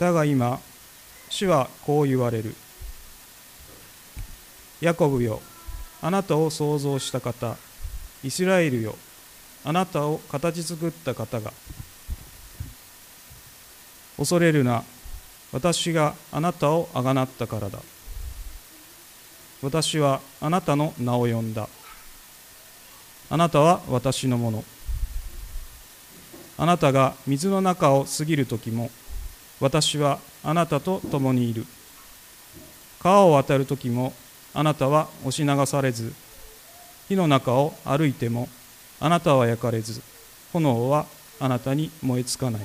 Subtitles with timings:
[0.00, 0.58] だが今
[1.28, 2.54] 主はこう言われる。
[4.80, 5.42] ヤコブよ
[6.00, 7.58] あなたを創造した方。
[8.24, 8.96] イスラエルよ
[9.62, 11.52] あなたを形作った方が。
[14.16, 14.84] 恐れるな
[15.52, 17.78] 私があなたをあがなったからだ。
[19.62, 21.68] 私はあなたの名を呼んだ。
[23.28, 24.64] あなたは私のもの。
[26.56, 28.90] あなたが水の中を過ぎる時も
[29.60, 31.66] 私はあなたと共にいる。
[33.00, 34.12] 川を渡る時も
[34.52, 36.12] あなたは押し流されず
[37.08, 38.48] 火の中を歩いても
[39.00, 40.02] あなたは焼かれず
[40.52, 41.06] 炎は
[41.38, 42.62] あなたに燃えつかない。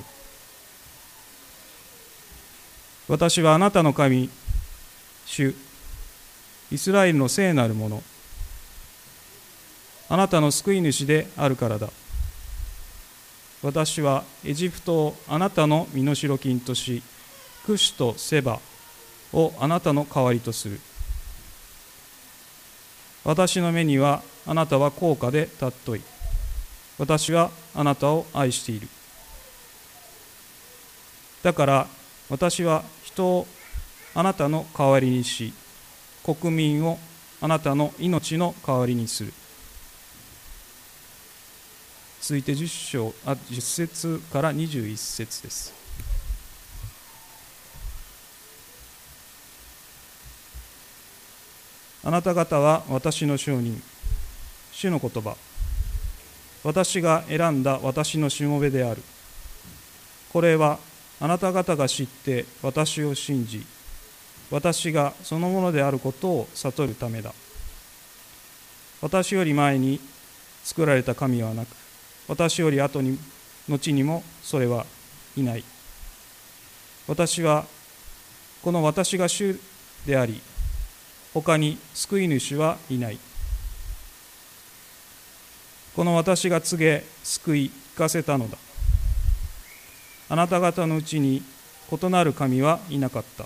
[3.08, 4.30] 私はあなたの神
[5.26, 5.54] 主
[6.72, 8.04] イスラエルの聖なるもの。
[10.10, 11.90] あなたの救い主であるからだ。
[13.66, 17.02] 私はエジプトをあなたの身代金とし
[17.66, 18.60] クシとセバ
[19.34, 20.80] をあなたの代わりとする。
[23.24, 26.02] 私の目にはあなたは高価で尊い。
[27.00, 28.88] 私はあなたを愛している。
[31.42, 31.88] だから
[32.30, 33.48] 私は人を
[34.14, 35.54] あなたの代わりにし
[36.24, 37.00] 国民を
[37.42, 39.34] あなたの命の代わりにする。
[42.28, 45.72] 続いて10章あ10節から21節です。
[52.04, 53.80] あなた方は私の証人
[54.72, 55.38] 主の言葉。
[56.64, 59.04] 私が選んだ私のしもべである。
[60.34, 60.80] これは
[61.20, 63.64] あなた方が知って私を信じ
[64.50, 67.36] 私がそのものであることを悟るためだ。
[69.04, 70.00] 私より前に
[70.64, 71.85] 作られた神はなく
[72.28, 73.20] 私より後に
[73.68, 74.86] 後にもそれは
[75.36, 75.64] いない。
[77.08, 77.66] 私は
[78.64, 79.60] この私が主
[80.06, 80.42] であり
[81.34, 83.20] 他に救い主はいない。
[85.96, 88.58] この私が告げ救い聞かせたのだ。
[90.28, 91.44] あなた方のうちに
[91.92, 93.46] 異なる神はいなかった。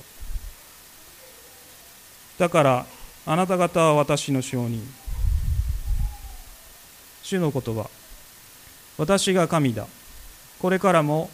[2.38, 2.86] だから
[3.26, 4.82] あなた方は私の証人。
[7.22, 7.90] 主の言葉。
[9.00, 9.88] 私が神だ。
[10.60, 11.30] これからも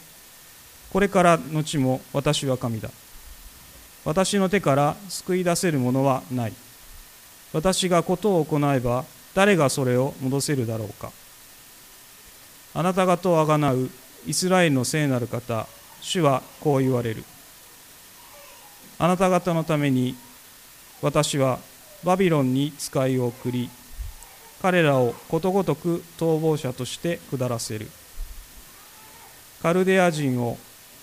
[0.94, 2.92] これから後も私は神だ。
[4.06, 6.54] 私の手から救い出せるものはない。
[7.54, 11.12] 私がことを行えば誰がそれを戻せるだろうか。
[12.76, 13.90] あなた方をあがなう
[14.28, 15.68] イスラエルの聖なる方
[16.02, 17.24] 主はこう言われる。
[19.00, 20.16] あなた方のために
[21.02, 21.58] 私は
[22.04, 23.72] バビロンに使いを送り
[24.62, 27.90] 彼らをことごとく逃亡者として下らせる。
[29.62, 30.58] カルデア人を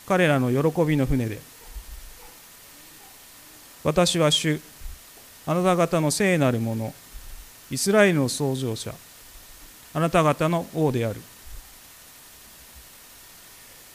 [0.06, 1.40] 彼らの喜びの船で。
[3.84, 4.60] 私は主
[5.46, 6.94] あなた方の聖なるもの
[7.70, 8.94] イスラエルの創造者
[9.92, 11.20] あなた方の王である。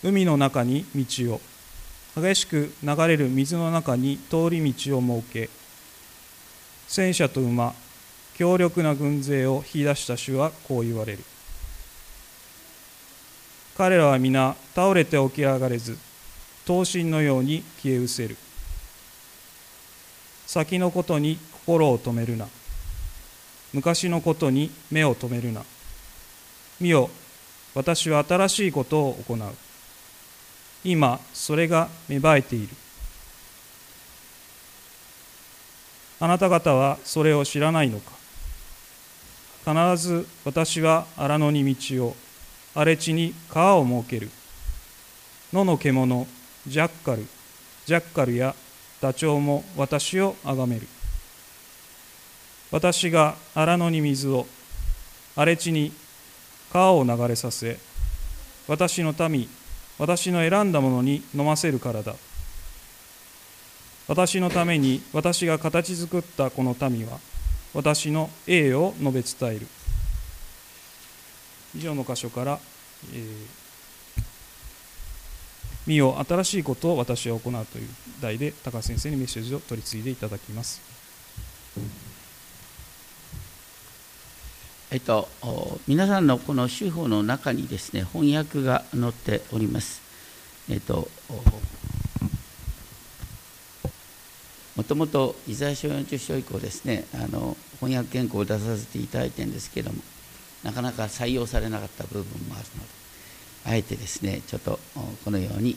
[0.04, 1.42] 海の中に道を
[2.16, 5.50] 激しく流れる水の中に通り道を設け
[6.88, 7.74] 戦車と馬
[8.38, 11.20] 強力な軍勢を引き出した主はこう言われる。
[13.76, 15.98] 彼らは皆倒れて起き上がれず
[16.66, 18.38] 刀身のように消え失せる。
[20.46, 22.48] 先のことに心を止めるな。
[23.74, 25.64] 昔のことに目を留めるな。
[26.80, 27.10] 見よ
[27.74, 29.40] 私は新しいことを行う。
[30.84, 32.70] 今それが芽生えている。
[36.20, 38.17] あなた方はそれを知らないのか。
[39.68, 42.16] 必ず私は荒野に道を
[42.74, 44.30] 荒れ地に川を設ける。
[45.52, 46.26] 野の獣
[46.66, 47.26] ジャッカル
[47.86, 48.56] ジャッカルや
[49.02, 50.88] ダチョウも私をあがめる。
[52.72, 54.48] 私が荒野に水を
[55.36, 55.92] 荒れ地に
[56.72, 57.78] 川を流れさせ
[58.70, 59.50] 私の民
[60.00, 62.16] 私の選んだものに飲ませるからだ。
[64.08, 67.20] 私のために私が形作ったこの民は
[67.74, 69.68] 私の栄誉を述べ伝える
[71.76, 72.60] 以上の箇所から
[73.14, 74.24] 「えー、
[75.86, 77.90] 見よ新しいことを私は行う」という
[78.22, 80.82] 題で高橋先生にメッセージを取り次いでいただきます。
[84.90, 85.28] えっと、
[85.86, 90.02] 皆さんのこの手法の中にですね翻訳が載っております。
[90.70, 91.10] えっと、
[94.78, 99.98] もともとイザヤ書40章以降ですねあの翻訳原稿を出させていただいてるんですけども
[100.64, 102.90] なかなか採用されなかった部分もあるので
[103.66, 104.80] あえてですねちょっと
[105.26, 105.76] このように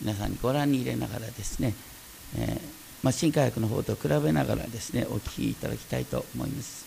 [0.00, 1.74] 皆さんにご覧に入れながらですね、
[2.36, 2.60] えー、
[3.04, 6.86] まあ、新科学の方と比べながらですねお聞きいただきたいと思います。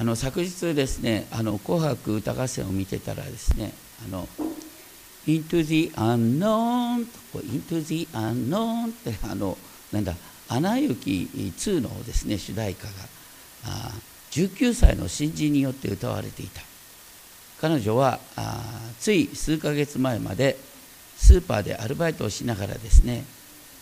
[0.00, 3.72] あの昨日ですね「あの紅白歌合戦」を見てたらですね
[4.06, 4.28] 「あの
[5.28, 9.58] Into the Unknown」「Into the Unknown」ってあの
[9.92, 10.16] なんだ
[10.48, 12.92] 「アナ雪2」のですね主題歌が
[13.64, 13.92] あ
[14.30, 16.62] 19歳の新人によって歌われていた。
[17.60, 18.62] 彼女はあ
[19.00, 20.56] つい数ヶ月前まで
[21.16, 23.24] スーパーでアルバイトをしながらですね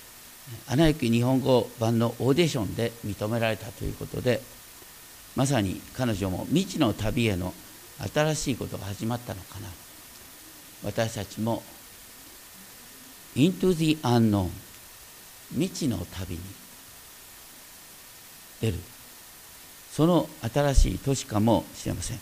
[0.67, 4.41] 「アナ雪日本語版」のオーディションで認められたということで
[5.37, 7.53] まさに彼女も未知の旅への
[8.13, 9.69] 新しいことが始まったのかな。
[10.85, 11.63] 私たちも
[13.35, 14.51] Into the Unknown
[15.51, 16.41] 未知の旅に
[18.61, 18.79] 出る。
[19.93, 22.21] その新しい年かもしれません。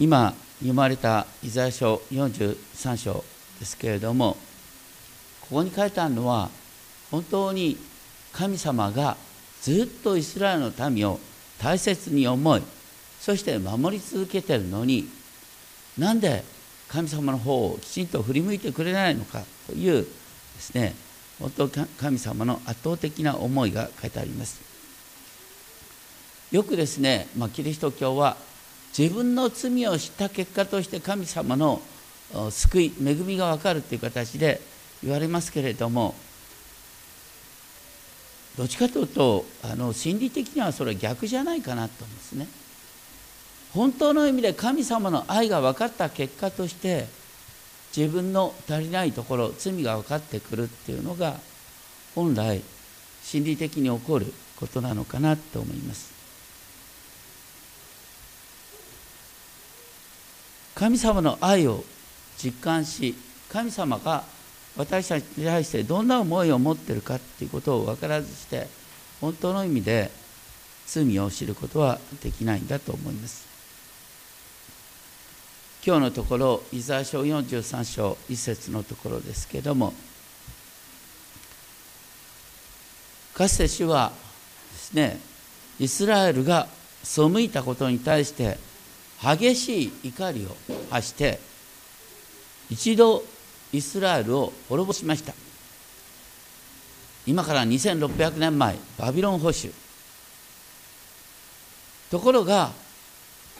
[0.00, 3.24] 今読まれたイザヤ書43章
[3.58, 4.36] ですけれども
[5.42, 6.50] ここに書いてあるのは
[7.10, 7.76] 本当に
[8.32, 9.16] 神様が
[9.60, 11.18] ずっとイスラエルの民を
[11.60, 12.62] 大切に思い
[13.20, 15.08] そして守り続けてるのに
[15.98, 16.44] なんで
[16.88, 20.08] 神様の方をきちんと振り向いてくれないのかというで
[20.60, 20.94] すね
[21.38, 21.68] 本当
[22.00, 24.60] 神様の圧倒的な思いが書いてあります
[26.50, 28.36] よくですね、まあ、キリスト教は
[28.96, 31.82] 自分の罪を知った結果として神様の
[32.50, 34.60] 救い恵みが分かるという形で
[35.02, 36.14] 言われますけれども
[38.56, 42.48] どっちかというとあの心理的にはそれは逆じゃないかなと思うんですね。
[43.74, 47.06] 本当の意味で神様の愛が分かった結果として
[47.96, 51.36] 自分の足りないところ罪が分かってくるっていうのが
[52.14, 52.62] 本来
[53.22, 56.18] 心理的に起こることなのかなと思います。
[60.74, 61.82] 神様の愛を
[62.36, 63.16] 実感し
[63.48, 64.22] 神様が
[64.76, 68.68] 私たちに対してどんな思いを持ってるかっていうことを分からずして
[69.20, 70.12] 本当の意味で
[70.86, 73.47] 罪を知ることはできないんだと思います
[75.84, 79.94] 今日のところイザヤ書43章1節のところですけれども
[83.34, 84.12] かつて主は
[84.72, 85.20] ですね
[85.78, 86.66] イスラエルが
[87.04, 88.58] 背いたことに対して
[89.22, 90.56] 激しい怒りを
[90.90, 91.38] 発して
[92.70, 93.22] 一度
[93.72, 95.34] イスラエルを滅ぼしました。
[97.26, 99.72] 今から2600年前バビロン保守。
[102.10, 102.72] ところが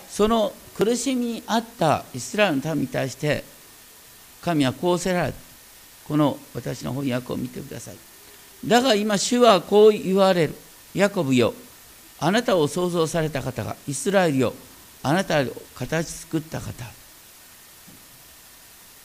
[0.09, 3.43] その苦しみにあったイスラエルの民に対して
[4.41, 5.39] 神はこうせられた。
[6.07, 7.97] この私の翻訳を見てください。
[8.65, 10.55] だが今主はこう言われる。
[10.95, 11.53] ヤコブよ
[12.21, 14.55] あなたを創造された方がイスラエルよ
[15.03, 16.73] あなたを形作った方。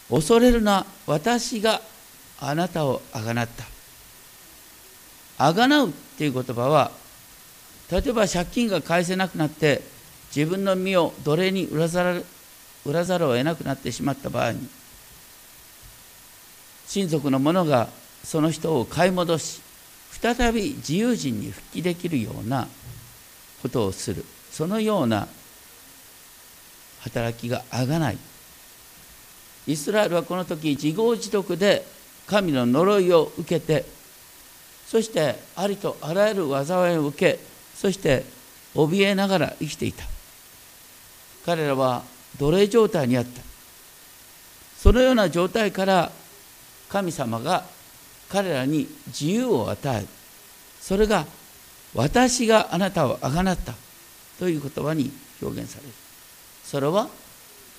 [0.09, 1.81] 恐れるな私が
[2.39, 3.65] あなたをあがなった。
[5.39, 6.91] あがなうっていう言葉は
[7.91, 9.81] 例えば借金が返せなくなって
[10.35, 12.25] 自分の身を奴隷に売らざる
[12.85, 14.67] 売らざるを得なくなってしまった場合に
[16.87, 17.87] 親族の者が
[18.23, 19.61] その人を買い戻し
[20.21, 22.67] 再び自由人に復帰できるような
[23.61, 24.23] ことをする。
[24.51, 25.27] そのような
[27.01, 28.17] 働きがあがない。
[29.65, 31.85] イスラエルはこの時自業自得で
[32.27, 33.85] 神の呪いを受けて
[34.85, 37.39] そしてありとあらゆる災いを受け
[37.75, 38.23] そして
[38.75, 40.12] 怯えながら生きていた。
[41.45, 42.03] 彼らは
[42.37, 43.41] 奴隷状態にあった。
[44.77, 46.11] そのような状態から
[46.89, 47.63] 神様が
[48.29, 50.05] 彼らに自由を与え
[50.81, 51.25] それが
[51.95, 53.73] 私があなたをあがなった
[54.37, 55.09] という言葉に
[55.41, 55.93] 表現される。
[56.65, 57.07] それは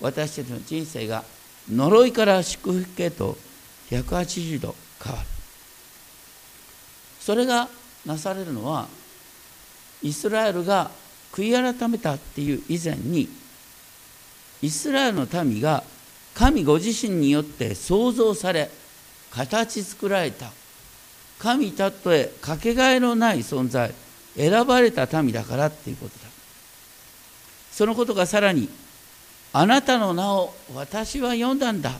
[0.01, 1.25] 私たちの人生が
[1.71, 3.37] 呪いから祝福へと
[3.91, 5.27] 180度変わる。
[7.21, 7.69] それが
[8.07, 8.89] なされるのは
[10.03, 10.91] イスラエルが
[11.33, 13.29] 悔い改めたっていう以前に
[14.65, 15.85] イスラエルの民が
[16.35, 18.71] 神ご自身によって創造され
[19.31, 20.51] 形作られた。
[21.39, 23.93] 神たとえかけがえのない存在
[24.35, 26.25] 選ばれた民だからっていうことだ。
[27.73, 28.71] そのことがさらに
[29.53, 31.91] あなたの名を私は読んだんだ。
[31.91, 31.97] と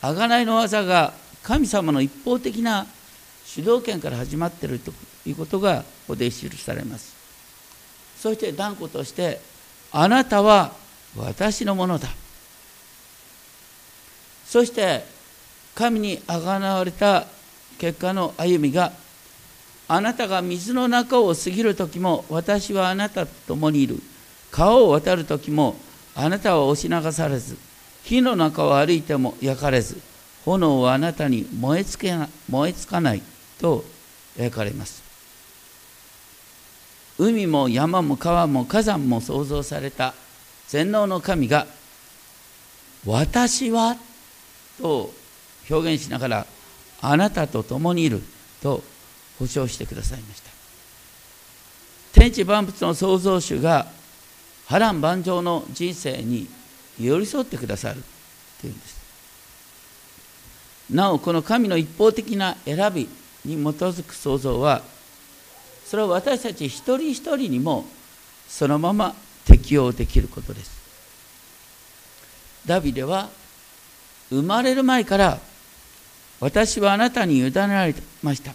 [0.00, 1.12] 贖いの技が
[1.42, 2.86] 神様の一方的な
[3.44, 4.92] 主導権から始まっていると
[5.26, 7.14] いうことがここで記されます。
[8.16, 9.40] そして断固として
[9.92, 10.72] あなたは
[11.16, 12.08] 私のものだ。
[14.46, 15.04] そして
[15.74, 17.26] 神にあがなわれた
[17.78, 18.92] 結果の歩みが
[19.88, 24.00] あなたが水の中を過ぎる時も私はあなたと共にいる。
[24.50, 25.76] 川を渡る時も
[26.14, 27.56] あなたは押し流されず。
[28.04, 30.00] 火の中を歩いても焼かれず。
[30.44, 32.14] 炎はあなたに燃えつけ
[32.48, 33.22] 燃えつかない
[33.60, 33.84] と
[34.36, 35.02] 描かれます。
[37.18, 40.14] 海も山も川も火山も創造された。
[40.68, 41.66] 全能の神が
[43.04, 43.96] 私は
[44.78, 45.12] と
[45.70, 46.46] 表現しながら
[47.00, 48.22] あなたと共にいる
[48.62, 48.82] と
[49.38, 50.50] 保証してくださいました。
[52.12, 53.86] 天地万物の創造主が
[54.66, 56.48] 波乱万丈の人生に
[56.98, 58.02] 寄り添ってくださる
[58.60, 58.96] というんです。
[60.90, 63.08] なおこの神の一方的な選び
[63.44, 64.82] に基づく創造は
[65.84, 67.84] それは私たち一人一人にも
[68.48, 69.14] そのまま
[69.46, 70.76] 適用できることです。
[72.66, 73.30] ダビデは
[74.28, 75.38] 生まれる前から
[76.40, 78.52] 私はあなたに委ねられました。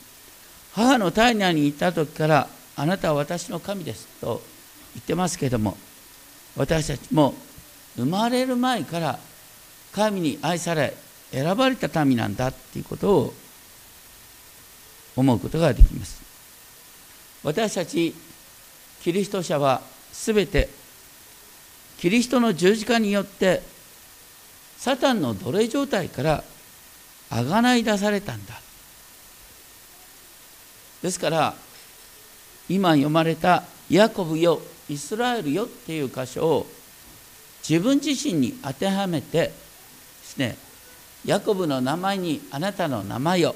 [0.74, 4.42] 母の体内にいた時からあなたは私の神ですと
[4.94, 5.78] 言ってますけども
[6.56, 7.34] 私たちも
[7.96, 9.20] 生まれる前から
[9.92, 10.94] 神に愛され
[11.32, 13.34] 選ばれた民なんだっていうことを
[15.16, 16.22] 思うことができます。
[17.44, 18.14] 私たち
[19.02, 19.82] キリスト者は
[20.12, 20.70] すべて
[22.02, 23.62] キリストの十字架によって
[24.76, 26.44] サタンの奴隷状態から
[27.30, 28.60] あがない出されたんだ。
[31.04, 31.56] ですから
[32.68, 36.68] 今読まれた「ヤコブよイスラエルよ」っていう箇所を
[37.70, 39.54] 自分自身に当てはめてで
[40.24, 40.58] すね
[41.24, 43.56] ヤコブの名前にあなたの名前を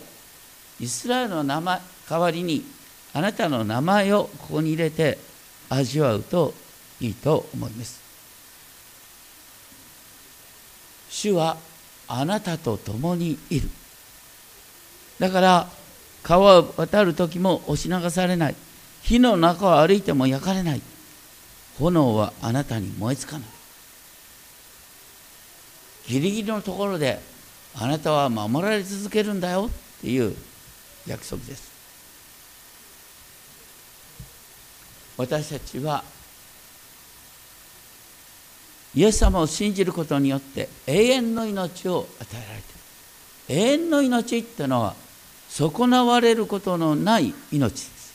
[0.80, 2.64] イスラエルの名前代わりに
[3.12, 5.18] あなたの名前をここに入れて
[5.68, 6.54] 味わうと
[7.02, 8.05] いいと思います。
[11.16, 11.56] 主は
[12.10, 13.70] あなたと共にいる。
[15.18, 15.70] だから
[16.24, 18.56] 川を渡る時も押し流されない。
[19.02, 20.82] 火の中を歩いても焼かれない。
[21.80, 23.48] 炎はあなたに燃えつかない。
[26.08, 27.22] ギリギリのところで
[27.76, 30.36] あなたは守られ続けるんだよっていう
[31.08, 31.72] 約束です。
[35.16, 36.04] 私たちは
[38.96, 42.72] イエス様を信じることによって永遠の命を与えられて
[43.54, 43.62] いる。
[43.62, 44.96] 永遠の命ってのは
[45.50, 48.14] 損なわれることのない命です。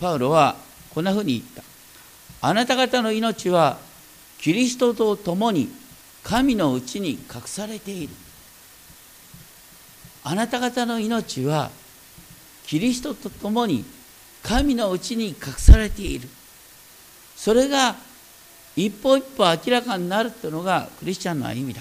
[0.00, 0.56] パウロは
[0.92, 1.62] こんなふうに言った。
[2.46, 3.78] あなた方の命は
[4.38, 5.68] キリストと共に
[6.22, 8.12] 神のうちに隠されている。
[10.24, 11.70] あなた方の命は
[12.66, 13.84] キリストと共に
[14.42, 16.28] 神のうちに隠されている。
[17.36, 17.96] それが
[18.76, 21.80] 一歩一歩明らかになるというのがクリスチャンの歩みだ。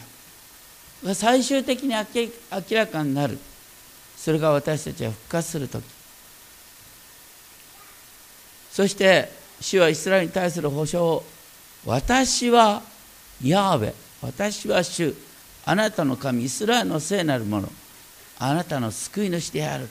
[1.16, 3.38] 最終的に明らかになる。
[4.16, 5.84] それが私たちは復活する時。
[8.72, 11.24] そして主はイスラエルに対する保証を
[11.86, 12.82] 私は
[13.44, 15.14] ヤーベ私は主
[15.66, 17.70] あなたの神イスラエルの聖なるもの
[18.40, 19.90] あなたの救い主である。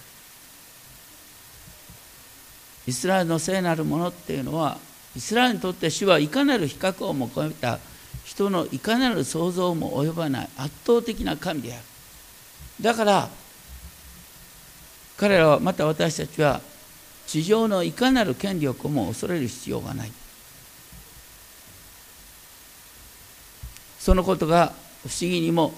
[2.87, 4.79] イスラエルの聖なるものっていうのは
[5.15, 7.79] イスラエルにとって主はいかなる比較をも超えた
[8.25, 11.83] 人のいかなる想像も及ばない圧倒的な神である。
[12.81, 13.29] だから
[15.17, 16.61] 彼らはまた私たちは
[17.27, 20.13] 地上のいかなる権力をも恐れる必要がない。
[23.99, 24.73] そのことが
[25.07, 25.73] 不思議にも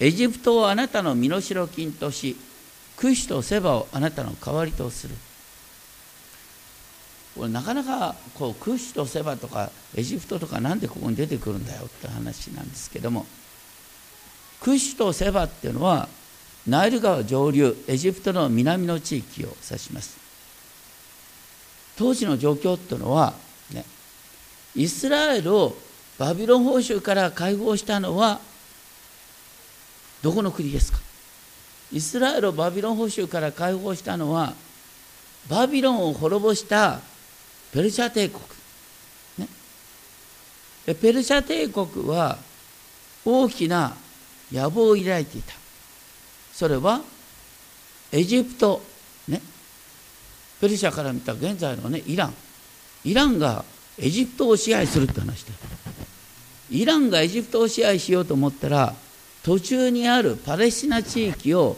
[0.00, 2.36] エジプトをあなたの身代金とし
[2.96, 5.14] クシとセバをあなたの代わりとする。
[7.36, 13.26] これなかなかこうクッシュとセバとかエジプトとかなんでここに出てくるんだよって話なんですけども
[14.60, 16.08] クッシュとセバっていうのは
[16.66, 20.16] ナイル川上流エジプトの南の地域を指します。
[21.96, 23.34] 当時の状況っていうのは、
[23.72, 23.84] ね、
[24.74, 25.76] イスラエルを
[26.18, 28.40] バビロン報酬から解放したのは
[30.22, 30.98] どこの国ですか？
[31.92, 34.54] イスラエルをバビロン報酬から解放したのは
[35.48, 37.00] バビロンを滅ぼした
[37.72, 38.42] ペルシャ帝国、
[39.38, 39.48] ね、
[40.86, 42.38] でペルシャ帝国は
[43.24, 43.96] 大きな
[44.52, 45.54] 野望を抱いていた。
[46.52, 47.00] それは
[48.12, 48.82] エジプト。
[49.28, 49.42] ね。
[50.60, 52.34] ペルシャから見た現在のねイラン。
[53.04, 53.64] イランが
[53.98, 55.52] エジプトを支配するって話で
[56.70, 58.94] イランがエジプトを支配しようと思ったら
[59.44, 61.76] 途中にあるパレスチナ地域を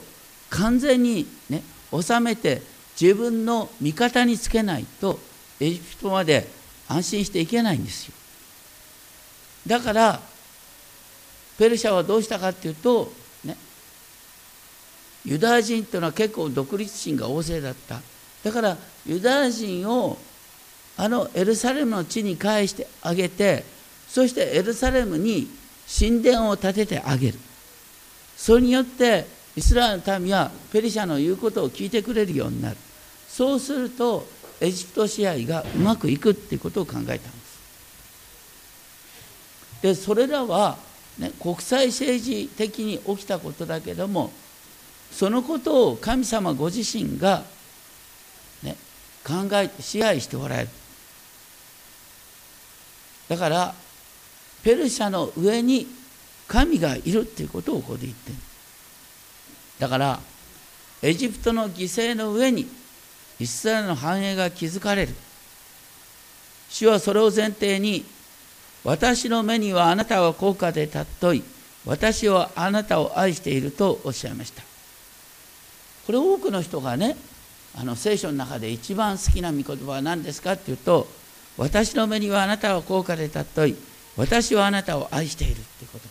[0.49, 2.63] 完全にね治めて
[2.99, 5.19] 自分の味方につけないと
[5.61, 6.49] エジプトまで
[6.89, 8.15] 安心していけないんですよ。
[9.67, 10.21] だから
[11.59, 13.13] ペルシャはどうしたかっていうと
[13.45, 13.57] ね
[15.25, 18.01] ユダヤ人というのは結構独立心が旺盛だった。
[18.45, 20.17] だからユダヤ人を
[20.97, 23.65] あのエルサレムの地に返してあげて
[24.09, 25.49] そしてエルサレムに
[25.99, 27.39] 神殿を建ててあげる。
[28.37, 32.77] それによってイスラエルの民はペリシャの言うことを聞いてくれるようになる。
[33.29, 34.27] そうすると
[34.61, 37.59] エジプト支配がうまくいくっていうことを考えたんです。
[39.83, 40.77] でそれらは、
[41.19, 44.33] ね、国際政治的に起きたことだけども
[45.13, 47.45] そのことを神様ご自身が、
[48.63, 48.77] ね、
[49.25, 50.69] 考え支配しておられる。
[53.29, 53.75] だから
[54.63, 55.87] ペルシャの上に
[56.49, 58.37] 神がいるっていうことをここで言ってる。
[59.79, 60.21] だから
[61.03, 62.67] エジプトの犠牲の上に
[63.41, 65.15] イスラエルの繁栄が築かれる。
[66.71, 68.05] 主はそれを前提に
[68.85, 71.43] 私の目にはあなたは高価で尊い。
[71.87, 74.63] 私はあなたを愛しているとおっしゃいました。
[76.07, 77.17] これ多くの人がね
[77.75, 81.07] あの聖書の中で一番好きな御言葉は何ですかっていうと
[81.57, 83.77] 私の目にはあなたは高価で尊い。
[84.17, 86.09] 私はあなたを愛しているっていう言葉。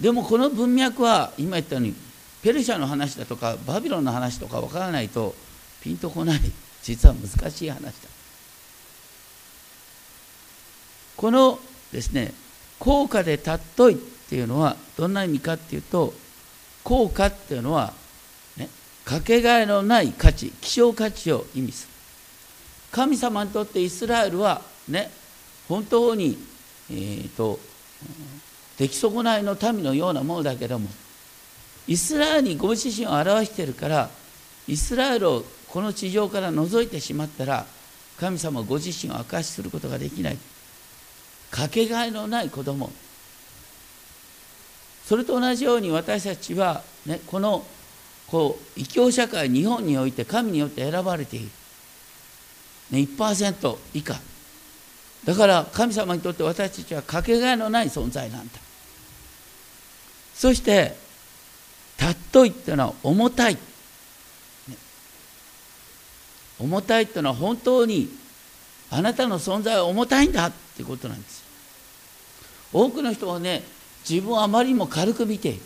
[0.00, 1.94] でもこの文脈は今言ったように
[2.42, 5.34] ペルシャの話だとかバビロンの話とかわからないと
[5.80, 6.40] ピンとこない。
[6.82, 7.90] 実は難しい話だ。
[11.16, 11.58] この
[11.92, 12.34] ですね
[12.78, 16.12] 効果で尊いっていうのはどんな意味かっていうと
[16.82, 17.92] 効果っていうのは、
[18.56, 18.68] ね、
[19.04, 21.92] かけがえのない価値希少価値を意味する。
[22.90, 25.10] 神様にとってイスラエルはね
[25.68, 26.36] 本当に、
[26.90, 27.58] えーと、
[28.76, 30.88] 出来損ないの民のようなものだけども
[31.88, 34.10] イスラエルにご自身を表しているから
[34.68, 37.66] イスラエルをこの地上から除いてしまったら
[38.18, 40.38] 神様ご自身を明かしすることができない。
[41.50, 42.90] かけがえのない子供。
[45.04, 47.64] それと同じように私たちは、ね、この
[48.28, 51.48] こう異教社会日本において神によって選ばれている、
[52.90, 54.20] ね、1%以下。
[55.24, 58.54] だから神様にとって私たちはかけがえのない存在なんだ。
[60.34, 60.96] そして
[62.02, 63.56] 尊いっていうのは重たい、
[66.58, 68.08] 重たいっていうのは本当に
[68.90, 71.42] あなたの存在は重たいんだっていうことなんです。
[72.72, 73.62] 多くの人はね
[74.08, 75.62] 自分をあまりにも軽く見ている。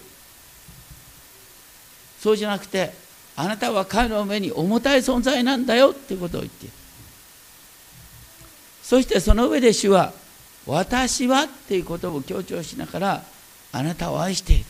[2.21, 2.93] そうじゃなくて
[3.37, 6.75] あなたは彼の目に重たい存在なんだよっていうことを言っている。
[8.83, 10.13] そしてその上で主は
[10.67, 13.25] 私はっていうことを強調しながら
[13.73, 14.65] あなたを愛している。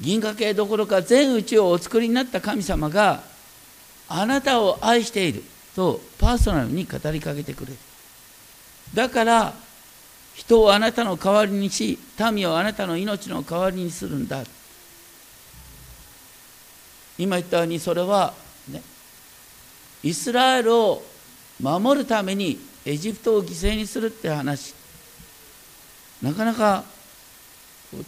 [0.00, 3.22] 銀河系どころか全宇宙をお作りになった神様が
[4.08, 5.42] あなたを愛している
[5.74, 7.78] とパーソナルに語りかけてくれる。
[8.94, 9.54] だから
[10.34, 11.98] 人をあなたの代わりにし
[12.32, 14.44] 民をあなたの命の代わりにするんだ。
[17.18, 18.32] 今言ったようにそれは
[18.68, 18.80] ね
[20.04, 21.02] イスラエルを
[21.60, 24.74] 守るためにエジプトを犠牲にするって話。
[26.22, 26.84] なかなか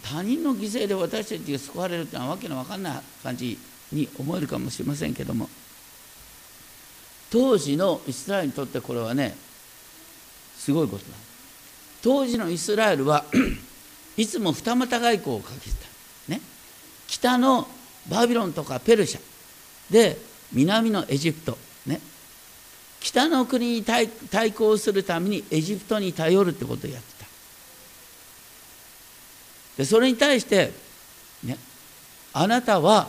[0.03, 3.57] 他人の犠牲で私たちが救われるってのはわけのわかんない感じ
[3.91, 5.49] に思えるかもしれませんけども。
[7.31, 9.35] 当時のイスラエルにとってこれはね
[10.57, 11.11] すごいことだ。
[12.03, 13.25] 当時のイスラエルは
[14.17, 15.75] いつも二股外交をかけて
[16.27, 16.41] た、ね、
[17.07, 17.67] 北の
[18.09, 19.21] バビロンとかペルシャ。
[19.91, 20.17] で
[20.51, 21.57] 南のエジプト。
[21.85, 21.99] ね、
[22.99, 24.09] 北の国に対
[24.51, 27.20] 抗するためにエジプトに頼るってことをやってた。
[29.81, 30.71] でそれに対して、
[31.43, 31.57] ね、
[32.33, 33.07] あなたは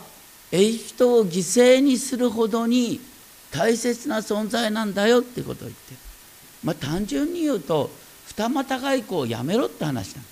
[0.50, 2.98] エジプトを犠牲にするほどに
[3.50, 5.94] 大切な存在なんだよってことを言って、
[6.64, 7.90] まあ、単純に言うと
[8.24, 10.24] 二股外交をやめろって話なん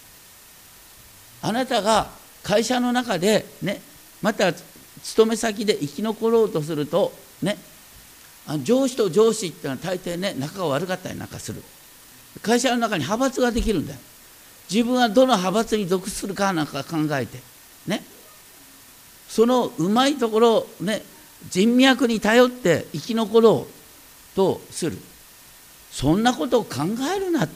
[1.42, 2.08] あなたが
[2.42, 3.82] 会社の中でね
[4.22, 7.58] また勤め先で生き残ろうとするとね
[8.62, 11.62] 上司と上司っていうのは大抵ね仲が悪かったりなんかする。
[12.40, 13.98] 会社の中に派閥ができるんだよ。
[14.70, 17.38] 自分はどの派閥に属するかなんか考えて
[17.86, 18.04] ね。
[19.28, 21.02] そのうまいところをね
[21.48, 24.96] 人脈に頼って生き残ろうとする。
[25.90, 26.82] そんなことを考
[27.16, 27.54] えるなって。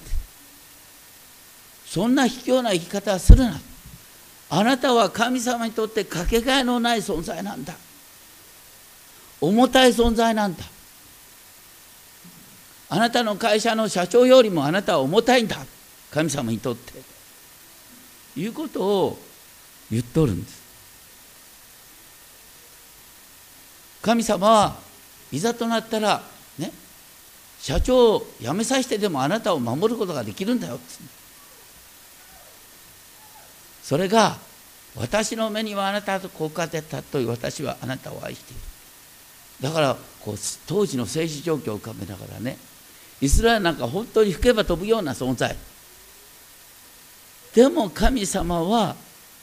[1.87, 3.61] そんな卑怯な生き方はするな。
[4.51, 7.75] あなたは神様にとってかけがえのない存在なんだ。
[9.41, 10.65] 重たい存在なんだ。
[12.89, 15.59] あなたの会社の社長よりもあなたは重たいんだ。
[16.15, 17.15] 神様にとって。
[18.37, 19.19] いうことを
[19.91, 20.63] 言っとるんです。
[24.03, 24.77] 神様は
[25.33, 26.23] いざとなったら
[26.59, 26.71] ね
[27.59, 30.79] 社長を辞めさせてでもあなたを守ることができるんだよ。
[33.83, 34.37] それが
[34.97, 38.61] 私の目にはあなたと高価で尊い私はあなたを愛している。
[39.61, 40.35] だからこう
[40.67, 42.59] 当時の政治状況を浮かべながらね
[43.21, 45.57] イスラエルなんか本当に吹けば飛ぶような存在。
[47.55, 48.97] でも神様は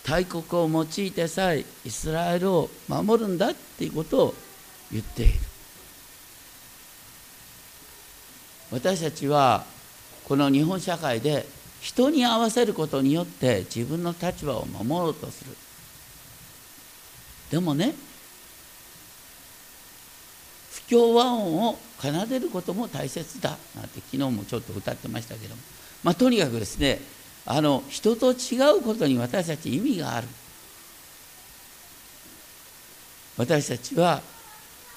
[0.04, 4.36] 大国を用いてさえイスラエルを守るんだっていうことを
[4.92, 5.40] 言っている。
[8.72, 9.66] 私たちは
[10.26, 11.46] この日本社会で
[11.82, 15.56] 人に合わせることによって自分の立場を守ろうとする。
[17.50, 17.94] でもね
[20.72, 25.62] 不協和音を奏でることも大切だなんて昨日もちょっと歌ってましたけども、
[26.04, 27.00] まあ、とにかくですね
[27.46, 30.28] あの人と違うことに私たち意味がある。
[33.38, 34.22] 私たちは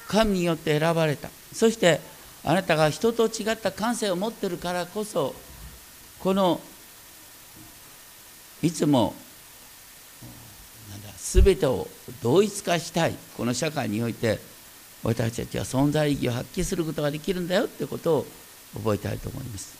[0.08, 1.30] 神によって選ばれた。
[1.52, 2.00] そして
[2.44, 5.34] あなたが人と違った感性を持ってるからこそ
[6.20, 6.60] この
[8.62, 9.14] いつも
[10.90, 11.88] なんだ全てを
[12.22, 13.14] 同一化したい。
[13.36, 14.38] この社会において
[15.02, 18.26] 私たちは存在意義を発揮することができるんだよってことを
[18.74, 19.76] 覚えたいと思います。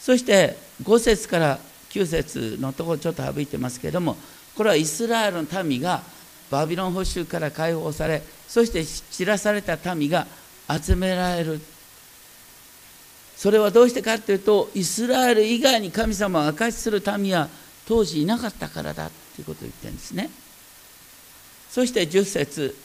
[0.00, 1.58] そして5節から
[1.94, 4.16] 9節のところちょっと省いてますけれども
[4.56, 6.02] これはイスラエルの民が
[6.50, 10.26] バビロン捕囚から解放されそして散らされた民が
[10.68, 11.60] 集められる。
[13.36, 17.48] それはどうしてかというとイスラエル以外に神様を証しする民は
[17.86, 20.30] 当時いなかったからだということを言ってるんですね。
[21.70, 22.76] そして10節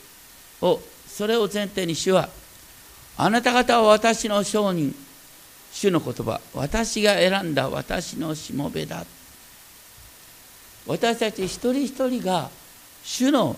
[0.62, 2.30] をそれを前提に主は
[3.16, 4.96] あなた方は私の証人
[5.72, 9.06] 主の言葉私が選んだ私のしもべだ。
[10.88, 12.50] 私たち一人一人が
[13.04, 13.56] 主の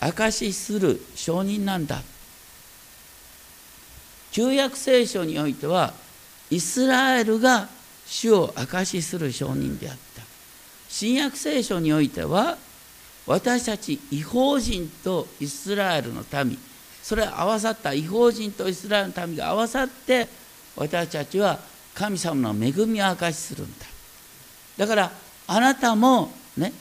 [0.00, 2.00] 証しする証人なんだ。
[4.32, 5.92] 旧約聖書においては
[6.50, 7.68] イスラエルが
[8.06, 10.22] 主を証しする証人であった。
[10.88, 12.58] 新約聖書においては
[13.26, 16.58] 私たち違法人とイスラエルの民
[17.02, 20.26] それ合わさった違法人とイスラエルの民が合わさって
[20.76, 21.58] 私たちは
[21.94, 23.86] 神様の恵みを証しするんだ。
[24.78, 25.12] だから
[25.46, 26.72] あなたもね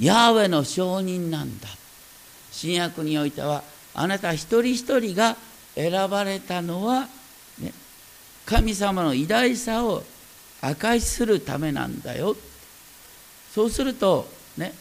[0.00, 1.68] ヤーウェの証人なんだ。
[2.50, 3.62] 新約においては
[3.94, 5.36] あなた一人一人が
[5.74, 7.06] 選ばれたのは、
[7.60, 7.72] ね、
[8.44, 10.02] 神様の偉大さを
[10.60, 12.36] 証しするためなんだよ。
[13.54, 14.74] そうするとね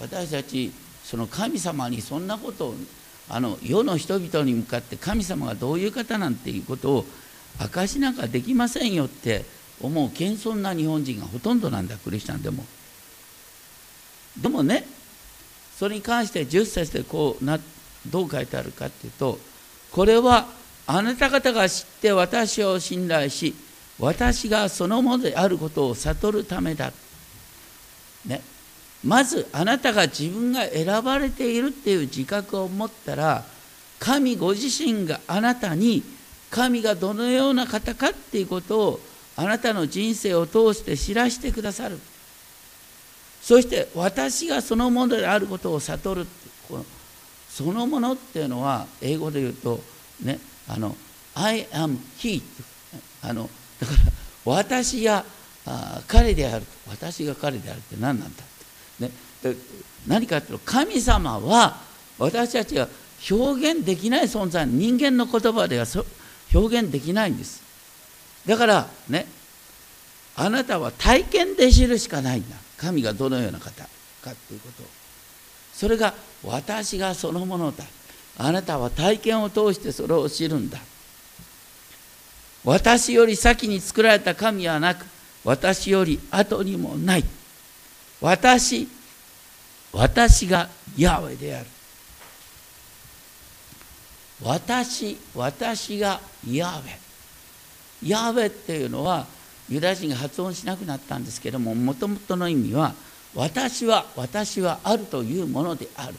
[0.00, 0.72] 私たち
[1.04, 2.74] その神様にそんなことを
[3.28, 7.06] あの世の人々に向かって神様がどういう方なんていうことを
[7.58, 9.44] 証しなんかできませんよって
[9.80, 12.64] 思う謙遜な日本人がほとんどなんだクリスチャンでも。
[14.40, 14.86] でもね
[15.78, 17.58] それに関して10節でこうな
[18.06, 19.38] どう書いてあるかっていうと
[19.90, 20.46] これは
[20.86, 23.54] あなた方が知って私を信頼し
[23.98, 26.92] 私がそのものであることを悟るためだ。
[28.26, 28.40] ね、
[29.04, 33.44] まずあなたが自分が選ばれているっていう自覚を持ったら
[33.98, 36.02] 神ご自身があなたに
[36.50, 39.00] 神がどのような方かっていうことを
[39.36, 41.98] あなたの人生を通して知らせてくださる。
[43.40, 46.26] そして私がそのものであることを悟る
[46.68, 46.84] この
[47.48, 49.80] そのものっていうのは英語で言うと
[50.22, 50.38] ね
[50.68, 50.94] あの
[51.34, 52.40] I am he
[53.22, 53.98] あのだから
[54.44, 55.24] 私が
[56.06, 58.42] 彼である私が彼であるって何なんだ
[59.00, 59.10] ね、
[60.06, 61.78] 何かというと神様は
[62.18, 62.88] 私たちが
[63.30, 65.86] 表現できない存在人間の言葉では
[66.54, 67.62] 表現できないんです。
[68.46, 69.26] だからね。
[70.34, 72.56] あなたは体験で知るしかないんだ。
[72.78, 73.70] 神がどのような方
[74.22, 74.82] かっていうこと
[75.72, 77.84] それが私がそのものだ。
[78.38, 80.78] あなたは体験を通してそれを知るんだ。
[82.64, 85.04] 私より先に作られた神はなく
[85.44, 87.24] 私より後にもない。
[88.22, 88.88] 私
[89.92, 91.66] 私がヤーウェである。
[94.42, 99.26] 私私がヤーウェヤウェっていうのは
[99.68, 102.94] ユダヤ人が発音しなくなったんですけどももともとの意味は
[103.34, 106.14] 私は私はあるというものである。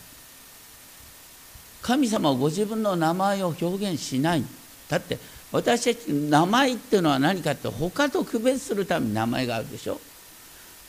[1.82, 4.44] 神様はご自分の名前を表現しない。
[4.90, 5.18] だって
[5.52, 10.00] 私たち名前っていうのは何かって他と区別するために名前があるでしょ。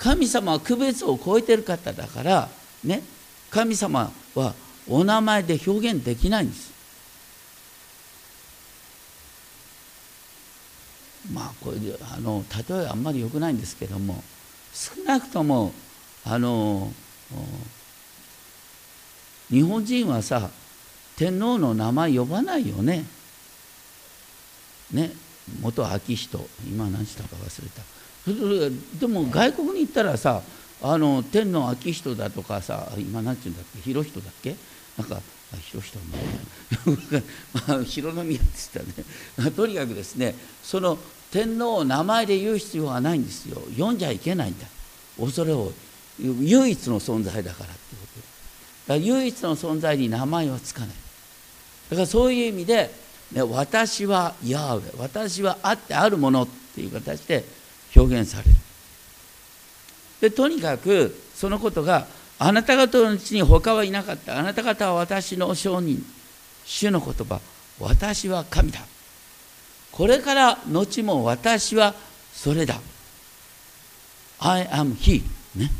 [0.05, 2.49] 神様は区別を超えてる方だから
[2.85, 3.03] ね
[3.51, 4.55] 神様は
[4.87, 6.75] お名前で表現できないんです
[11.33, 11.79] まあこれ
[12.14, 14.23] あの例えあんまり良くないんですけども
[14.75, 15.73] 少なくとも
[16.27, 16.93] あの
[19.49, 20.51] 日本人はさ
[21.17, 23.05] 天皇の名前呼ばないよね。
[24.93, 25.12] ね
[25.61, 27.83] 元昭仁今何したか忘れた。
[28.27, 30.43] でも外国に行ったらさ
[30.83, 33.81] あの天皇昭仁だとかさ今何て言うんだっけ？
[33.93, 34.57] 博仁だっけ？
[34.99, 35.21] なんか
[35.71, 36.01] 広島
[37.69, 38.87] まあ、広宮って言っ
[39.37, 39.51] たね。
[39.53, 40.99] とにかくですねその
[41.31, 43.61] 天皇を名前で言う必要はないんですよ。
[43.77, 44.67] 読んじゃいけないんだ。
[45.19, 45.73] 恐れを
[46.19, 48.27] 唯一の存在だからってことだか
[48.89, 50.89] ら唯一の存在に名前はつかない。
[51.91, 52.91] だからそういう意味で、
[53.33, 57.45] ね、私はヤーウェ私はあってあるものっていう形で
[57.96, 58.50] 表現される。
[60.20, 62.07] でとにかくそのことが
[62.38, 64.38] あなた方のうちに他はいなかった。
[64.38, 66.04] あなた方は私の証人。
[66.64, 67.40] 主の言葉。
[67.78, 68.80] 私は神だ。
[69.92, 71.94] これから後も私は
[72.33, 72.80] それだ。
[74.40, 75.22] I am he
[75.54, 75.70] ね。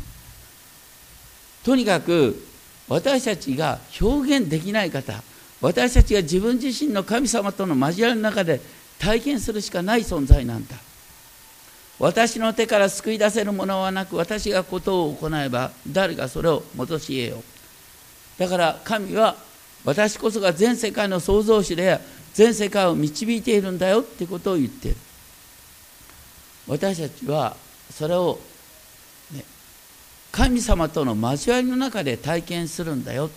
[1.63, 2.45] とにかく
[2.87, 5.21] 私たちが表現できない方。
[5.61, 8.61] 私たちが自分自身の神様との交わりの中で
[8.99, 10.75] 体験するしかない存在なんだ。
[11.99, 18.39] 私の手から救い出せるものはなく私がことを行えば誰がそれを戻し得よう。
[18.39, 19.35] だから神は
[19.85, 21.99] 私こそが全世界の創造主で
[22.33, 24.95] 全世界を導いているんだよってことを言ってる。
[26.67, 27.55] 私たちは
[27.91, 28.39] それを、
[29.31, 29.45] ね、
[30.31, 33.29] 神様との交わりの中で体験するんだよ。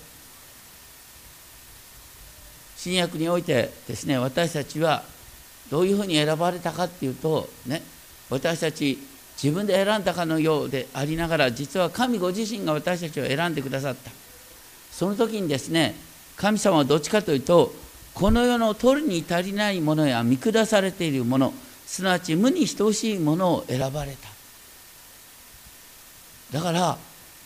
[2.77, 5.05] 新約においてですね私たちは
[5.71, 7.83] どういうふうに選ばれたかっていうとね
[8.30, 8.98] 私たち
[9.42, 14.10] 自分で選んだかのようでありながら実は神ご自身が私たちを選んでくださった。
[14.90, 15.94] その時にですね
[16.36, 17.72] 神様はどっちかというと
[18.14, 21.54] この世の取るに足りないものや見下されているもの
[21.86, 24.28] すなわち無に等しいものを選ばれた。
[26.58, 26.98] だから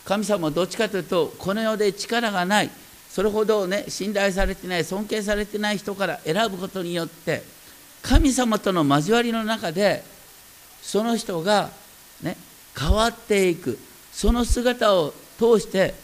[0.04, 2.70] 神様はどっちかというとこの世で力がない
[3.10, 7.42] それほどね信頼されてない尊敬されてない人から選ぶことによって
[8.00, 10.02] 神様との交わりの中で
[10.82, 11.70] その人が、
[12.22, 12.36] ね、
[12.78, 13.78] 変わっていく。
[14.12, 15.94] その姿を通して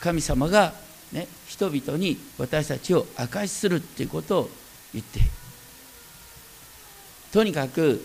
[0.00, 0.74] 神様が、
[1.12, 4.50] ね、人々に私たちを証しするっていうことを
[4.92, 5.28] 言っている。
[7.32, 8.00] とにかく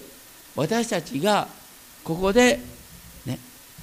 [0.56, 1.48] 私たちが
[2.04, 2.60] ここで、
[3.26, 3.38] ね、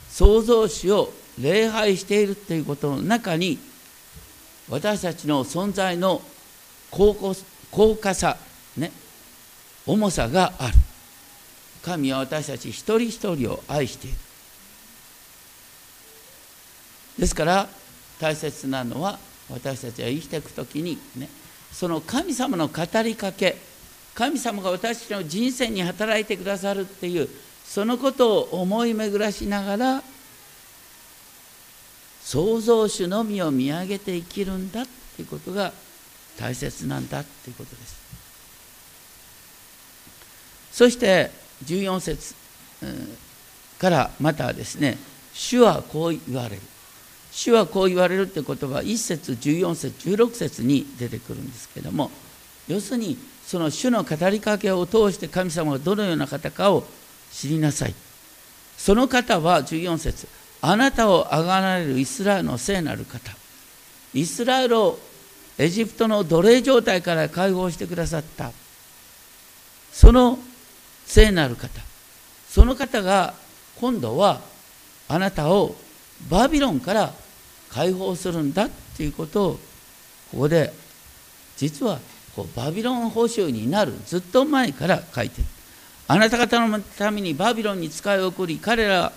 [0.09, 3.59] 創造主を礼拝しているということの中に
[4.69, 6.21] 私たちの存在の
[6.91, 7.15] 高
[7.97, 8.37] 価さ、
[8.77, 8.93] ね、
[9.87, 10.75] 重さがある。
[11.83, 14.17] 神は私たち一人一人を愛している。
[17.19, 17.69] ですから
[18.19, 19.19] 大切なのは
[19.51, 21.29] 私たちが生きていく時にね
[21.73, 23.57] その神様の語りかけ
[24.15, 27.29] 神様が私たちの人生に働いてくださるっていう
[27.65, 30.03] そのことを思い巡らしながら
[32.23, 35.73] 創造主のみを見上げて生きるんだっていうことが
[36.39, 38.01] 大切なんだっていうことです。
[40.73, 41.31] そして
[41.65, 42.35] 14節
[43.79, 44.99] からまたですね
[45.33, 46.63] 主はこう言われる。
[47.33, 52.11] 主はこう言われるって言葉は1節14節16節に出てくるんですけれども
[52.67, 56.85] 要するにその主の語りかけを通して神様がどのような方かを
[57.33, 57.95] 知りなさい。
[58.77, 60.27] その方は14節
[60.63, 63.33] あなたをあがられるイスラエルの聖なる方。
[64.13, 64.99] イスラエルを
[65.59, 68.53] エジプトの奴隷状態から解放してくださった。
[69.93, 70.39] その
[71.11, 71.69] 聖なる方。
[72.49, 73.35] その方が
[73.81, 74.41] 今度は
[75.09, 75.75] あなたを
[76.31, 77.13] バビロンから
[77.69, 79.53] 解放するんだっていうことを
[80.31, 80.73] ここで
[81.57, 81.99] 実は
[82.37, 85.49] こうバビロン報酬になるずっと前から書いてる。
[86.07, 89.13] あなた方のためにバビロンに使い送り彼らは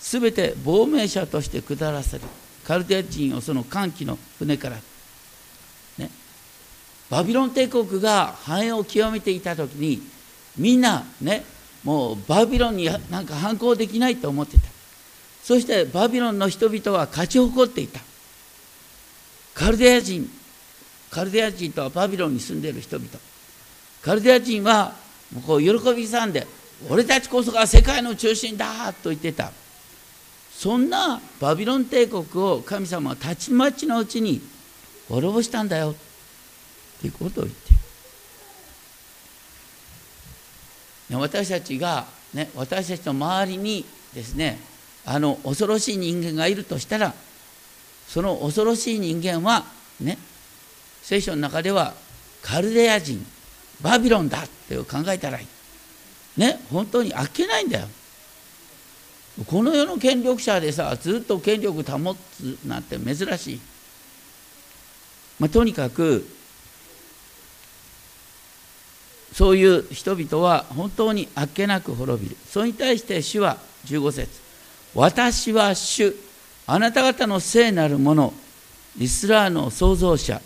[0.00, 2.24] 全て亡命者として下らせる。
[2.64, 4.76] カルデア人をその歓喜の船から、
[5.96, 6.10] ね、
[7.08, 10.17] バビロン帝国が繁栄を極めていた時に
[10.58, 11.44] みんなね
[11.84, 14.68] もうバビロンになんか反抗できないと思ってた。
[15.42, 18.00] そしてバビロンの人々は勝ち誇っていた。
[19.54, 20.30] カルデア人
[21.10, 23.08] カルデア人とはバビロンに住んでいる人々。
[24.02, 24.94] カルデア人は
[25.32, 26.46] もうこう喜びさんで
[26.88, 29.50] 俺たちこそが世界の中心だと言ってた。
[30.52, 34.40] そんなバビロン帝国を神様はたちまちのうちに
[35.08, 35.94] 滅ぼしたんだよ。
[37.00, 37.77] ということを言って
[41.10, 44.58] 私たちが、ね、私たちの周りにですね
[45.04, 47.14] あの恐ろしい人間がいるとしたら
[48.06, 49.64] その恐ろしい人間は
[50.00, 50.18] ね
[51.02, 51.94] 聖書の中では
[52.42, 53.24] カルデア人
[53.80, 55.46] バビロンだって考えたらいい
[56.40, 57.88] ね本当にあっけないんだよ。
[59.46, 63.60] この世の権力者でさずっと権力保つなんて珍しい、
[65.38, 66.26] まあ、とにかく
[69.38, 72.36] そういう人々は本当にあっけなく滅びる。
[72.44, 74.40] それに対して主は15節
[74.96, 76.12] 私は主
[76.66, 78.34] あなた方の聖なるもの
[78.98, 80.42] イスラーの創造者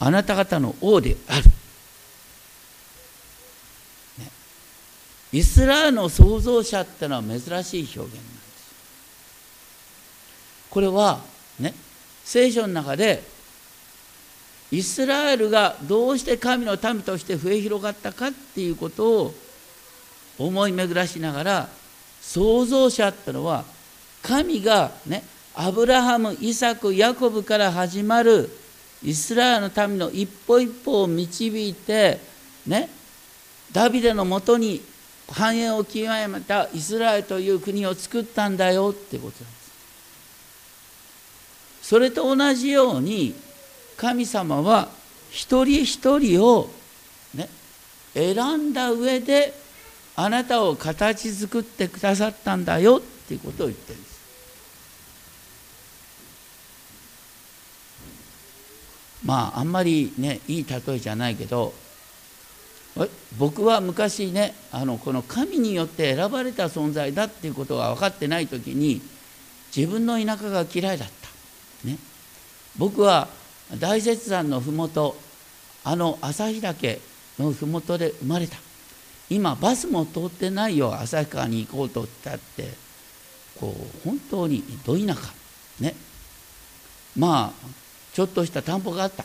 [0.00, 1.50] あなた方の王である、ね、
[5.34, 8.74] イスラエルの創造者ってのは珍しい表現なんです。
[10.70, 11.20] これは
[11.60, 11.74] ね
[12.24, 13.33] 聖書の中で
[14.74, 19.34] イスラエルがどうして神の民として増え広がったかっていうことを
[20.36, 21.68] 思い巡らしながら
[22.20, 23.64] 創造者ってのは
[24.20, 25.22] 神がね
[25.54, 28.50] アブラハムイサクヤコブから始まる
[29.04, 32.18] イスラエルの民の一歩一歩を導いて
[32.66, 32.88] ね
[33.70, 34.80] ダビデのもとに
[35.30, 39.64] 繁栄を極めたイスラエルという国を作ったんだよってことなんです。
[41.82, 43.34] それと同じように
[43.96, 44.88] 神様は
[45.30, 46.70] 一人一人を、
[47.34, 47.48] ね、
[48.14, 49.54] 選んだ上で
[50.16, 54.14] あなたを形作ってくださったんだよっていうことを言ってるんです。
[59.24, 61.72] まああんまりねいい例えじゃないけど
[63.38, 69.00] 僕は昔ねあのこの神によって選ばれた存在だっていうことが分かってない時に
[69.74, 71.88] 自分の田舎が嫌いだった。
[71.88, 71.98] ね、
[72.78, 73.28] 僕は
[73.72, 75.14] 大雪山の麓
[75.84, 77.00] あの旭岳
[77.38, 78.56] の麓で生まれた。
[79.30, 82.68] 今バスも通ってないよ旭川に行こうとったって
[83.58, 85.32] こう本当にど田舎。
[85.80, 85.94] ね。
[87.16, 87.66] まあ
[88.12, 89.24] ちょっとした田んぼがあった。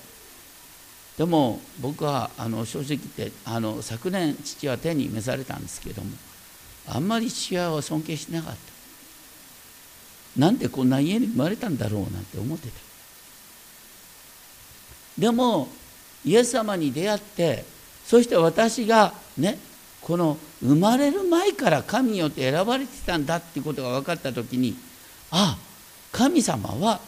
[1.17, 6.09] でも僕はあの正直言ってあの昨年父は手に召されたんですけども
[6.87, 8.59] あんまり父親を尊敬しなかった。
[10.39, 12.88] なんでこんな家に生まれたんだろうなんて思ってた。
[15.17, 15.67] でも
[16.25, 17.65] イエス様に出会って
[18.05, 19.57] そして私がね
[20.01, 24.75] この生まれる前から神によって選ばれてたんだっていうことが分かった時に
[25.31, 25.57] あ
[26.11, 26.99] 神様は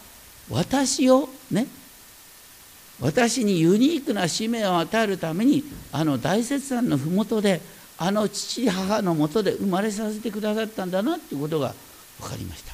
[0.49, 1.67] 私をね
[2.99, 7.61] 私にユニークな使命を与えるためにあの大雪山の麓で
[7.97, 11.73] あの父母のもとで生まれさせてくださったんだなっていうことが
[12.19, 12.73] 分かりました。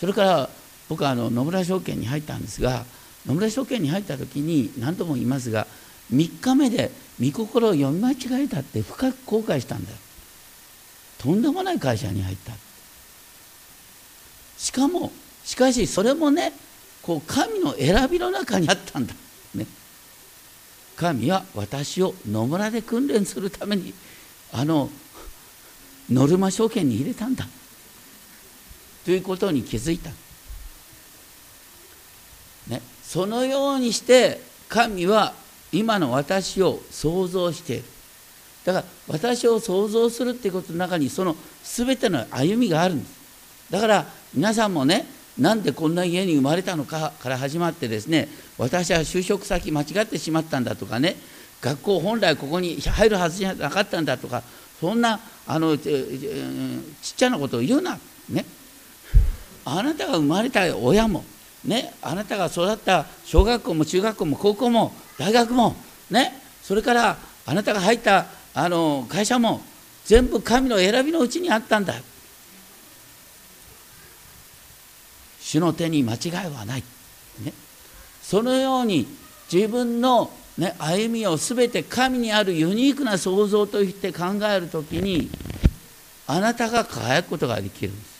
[0.00, 0.50] それから
[0.88, 2.84] 僕はあの野村証券に入ったんですが
[3.26, 5.66] 野村証券に入った時に何度も言いますが
[6.12, 9.96] 3日目で御心を読み間違えたって深く後悔したんだよ。
[11.18, 12.52] とんでもない会社に入った。
[14.58, 15.10] しかも
[15.44, 16.52] しかしそれもね
[17.02, 19.14] こう神の選びの中にあったんだ、
[19.54, 19.66] ね、
[20.96, 23.92] 神は私を野村で訓練するために
[24.52, 24.90] あの
[26.10, 27.46] ノルマ証券に入れたんだ。
[29.04, 30.10] ということに気づいた、
[32.68, 35.34] ね、そのようにして神は
[35.72, 37.84] 今の私を想像している。
[38.64, 43.12] だから私を想像するっていうことの中にその全ての歩みがあるんです。
[43.70, 45.06] だから皆さんもね
[45.38, 51.16] なんでこんな家に生まれたのかから始まってですね私は就職先間違ってしまったんだとかね
[51.60, 54.42] 学校本来ここに入るはずじゃなかったんだとか
[54.80, 55.92] そんなあのちっ
[57.16, 57.98] ちゃなことを言うな。
[58.28, 58.44] ね。
[59.64, 61.24] あなたが生まれた親も
[61.64, 65.76] ねあなたが育った小学校も中学校も高校も大学も
[66.10, 69.60] ねそれからあなたが入ったあの会社も
[70.04, 71.94] 全部神の選びのうちにあったんだ。
[75.40, 76.82] 主の手に間違いはない、
[77.44, 77.52] ね、
[78.22, 79.06] そのように
[79.52, 85.30] 自分の、ね、歩みを全て神にあるユニークな創造として考える時に
[86.26, 88.13] あなたが輝くことができるんです。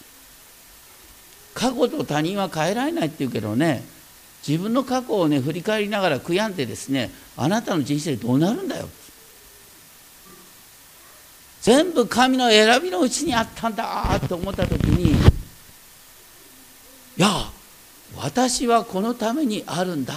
[1.54, 3.84] 過去と他人は変えられないっていうけどね
[4.46, 8.88] 自分の過去をね振り返りながら悔やんでですねあなたの人生どうなるんだよ。
[11.62, 15.16] 全部神の選びのうちにあったんだと思った時にい
[17.16, 17.26] や
[18.18, 20.16] 私はこのためにあるんだっ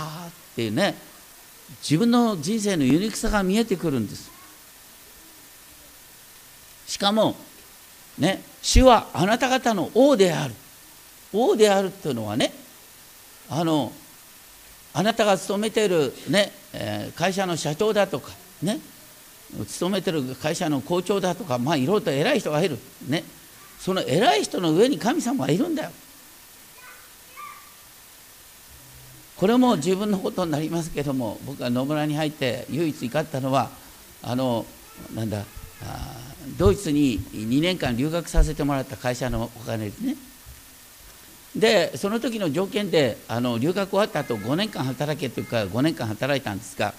[0.57, 0.95] ていうね
[1.81, 4.29] 自分の人生のユニークさが見えてくるんです。
[6.85, 7.37] しかも
[8.17, 10.53] ね主はあなた方の王である。
[11.37, 12.53] 王であるっていうのはね
[13.49, 13.91] あの
[14.93, 18.31] あなたが勤めている、ねえ会社の社長だとか
[18.63, 18.79] ね
[19.67, 22.77] 勤めてる会社の校長だとかまあいろいろと偉い人がいる
[23.07, 23.23] ね。
[23.79, 25.91] その偉い人の上に神様がいるんだよ。
[29.37, 33.69] これも自分のことになりますけども僕が野村に入って唯一怒ったのは
[34.23, 34.65] あの
[35.13, 35.45] なんだ
[36.57, 40.15] ドイツに2年間留学させてもらった会社のお金ですね。
[41.57, 46.93] でその時の条件であの留学終わった後5年間働けというか5年間働いたんですが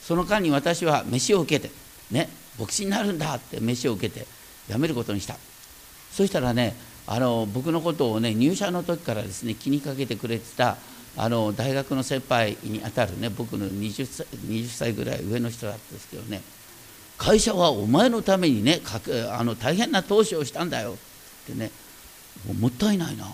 [0.00, 1.74] その間に私は飯を受けて
[2.10, 4.26] ね牧師になるんだって飯を受けて
[4.68, 5.36] 辞めることにした。
[6.12, 10.76] そしたらねあの僕のことをね入社の時からですね気にかけてくれてた
[11.16, 16.40] あの大学の先輩にあたるね僕の 20, 歳20歳ぐらい上の人だったんですけどね
[17.18, 18.80] 会社はお前のためにね
[19.30, 20.96] あの大変な投資をしたんだよっ
[21.46, 21.70] てね
[22.58, 23.24] もったいないな。
[23.24, 23.30] と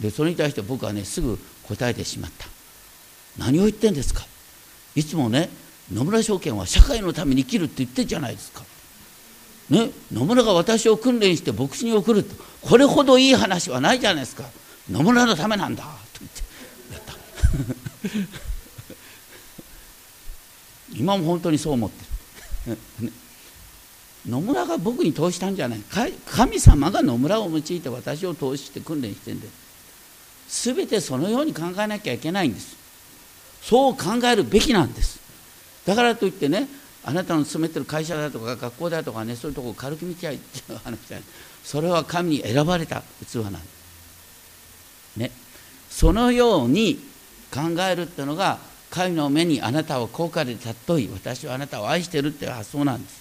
[0.00, 1.38] でそれに対して僕はねすぐ
[1.68, 2.46] 答えてしまった。
[3.38, 4.26] 何を言ってんですか。
[4.94, 5.50] いつもね
[5.92, 8.62] 野村証券は社会のために生きるって言ってるじゃないですか。
[9.68, 14.44] ね野村が私を訓練して牧師に送るとこれほどいい話はないじゃないですか。
[14.90, 15.88] 野村のためなんだと
[16.20, 16.42] 言って
[16.94, 17.14] やった。
[20.96, 22.04] 今も本当にそう思って
[22.70, 23.12] る。
[24.28, 25.82] 野村が僕に投資したんじゃない。
[26.26, 29.48] 神様が野村を用いて私を投資して訓練してんで
[30.50, 32.76] 全てそのように考えなきゃいけないんです。
[33.62, 35.20] そう考えるべきなんです。
[35.86, 36.66] だからといってね
[37.04, 41.24] あなたの勤めてる会社だとか学校だとかねそういうとこを軽く見ちゃいっていう話じゃない。
[41.62, 43.64] それは神に選ばれた器なんです。
[45.16, 45.30] ね。
[45.88, 46.98] そのように
[47.52, 48.58] 考えるっていうのが
[48.90, 53.20] 神の目にあなたを高価で尊い私はあなたを愛してるっていう発想なんです。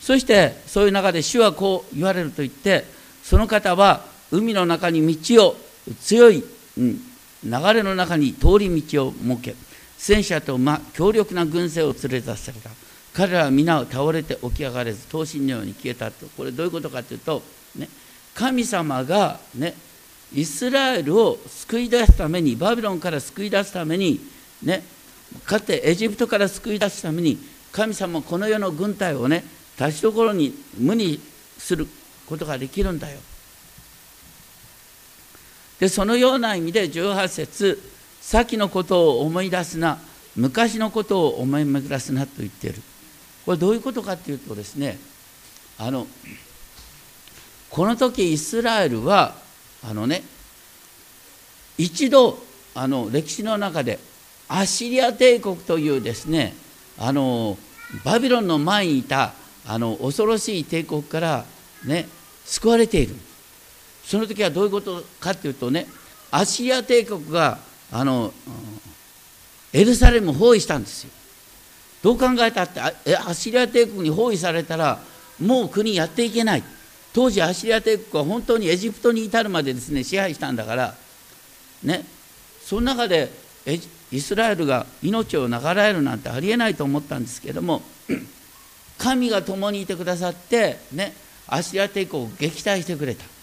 [0.00, 2.84] そしてそういう中で主はこう言われると言って
[3.22, 5.56] その方は海の中に道を
[6.00, 6.44] 強い、
[6.76, 6.92] 流
[7.74, 9.54] れの中に通り道を設け
[9.96, 12.70] 戦車と馬強力な軍勢を連れ出された
[13.12, 17.42] 彼らは皆倒れて起き上がれず刀身のように消えたとこれどういうことかというと、
[17.76, 17.88] ね、
[18.34, 19.74] 神様が、ね、
[20.32, 24.20] イスラエルを救い出すためにバビロンから救い出すために
[24.62, 24.82] ね
[25.44, 27.38] かつてエジプトから救い出すために
[27.72, 29.44] 神様この世の軍隊をね
[29.78, 31.20] 立ちどころに無に
[31.58, 31.86] する
[32.26, 33.18] ことができるんだよ。
[35.80, 37.82] でそのような意味で18節
[38.20, 39.98] 先のことを思い出すな
[40.36, 42.82] 昔のことを思い巡らすなと言っている。
[43.44, 44.98] これどういうことかっていうとですね
[45.78, 46.06] あの
[47.70, 49.34] この時イスラエルは
[49.82, 50.22] あのね
[51.78, 52.38] 一度
[52.74, 53.98] あの歴史の中で
[54.48, 56.54] アッシリア帝国というですね
[56.98, 57.56] あの
[58.04, 59.32] バビロンの前にいた
[59.66, 61.44] あの恐ろしい帝国から
[61.84, 62.06] ね
[62.44, 63.16] 救われている。
[64.08, 65.86] その時はどういうことかっていうとね
[66.30, 67.58] アッシリア帝国が
[67.92, 68.32] あの
[69.74, 71.10] エルサレムを包囲したんですよ。
[72.02, 74.98] どう考えたってアッシリア帝国に包囲されたら
[75.38, 76.62] もう国やっていけない。
[77.12, 80.94] 当時アッシリア帝国は本当にエジプトに至るまでですね支配したんだから
[81.82, 82.06] ね。
[82.64, 83.30] その中で
[84.10, 87.82] イスラエルが命を流れるなんてありえないと思ったんですけども
[88.96, 91.12] 神が共にいてくださってね
[91.46, 93.37] アシリア帝国を撃退してくれた。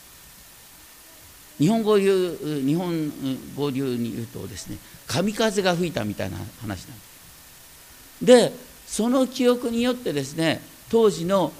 [1.58, 3.12] 日本語流日本
[3.56, 4.78] 語流に言うとですね
[5.08, 8.26] 神風が吹いたみたいな話なんです。
[8.26, 8.52] で
[8.88, 11.52] その記憶によってですね当時の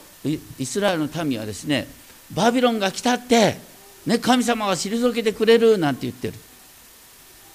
[0.58, 1.88] イスラエルの民はですね
[2.32, 3.58] バビロンが来たって、
[4.06, 6.34] ね、神様が退けてくれるなんて言ってる。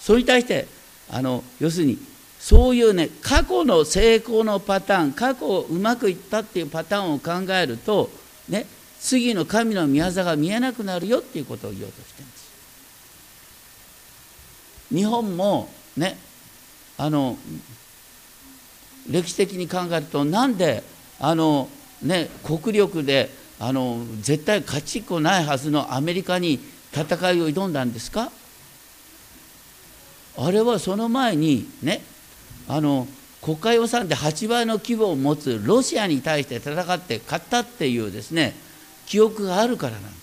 [0.00, 0.66] それに対して
[1.10, 1.98] あの要するに
[2.38, 8.08] そういうね過去の成功のパターン過去うまくいったっていうパターンを考えると
[8.48, 8.66] ね
[9.00, 12.50] 次の神の御業が見えなくなるよっていうことを言おうとしてるんです。
[14.94, 16.18] 日本もね
[16.98, 17.36] あの
[19.08, 20.82] 歴史的に考えるとなんで
[21.18, 21.68] あの
[22.02, 26.60] ね国力であの絶対勝ちっこないはずのアメリカに
[26.92, 28.30] 戦いを挑んだんですか？
[30.36, 32.02] あれはその前にね
[32.68, 33.06] あの
[33.42, 38.54] 国家予算で8倍の規模を持つロシアに対して戦って勝ったっていうですね
[39.10, 40.20] 記憶があるからなんです。